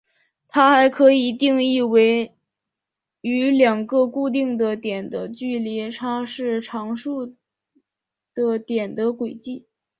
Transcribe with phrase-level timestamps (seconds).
[0.47, 2.33] 它还可以定义为
[3.21, 7.35] 与两个固定的点的距离差是常数
[8.33, 9.67] 的点的轨迹。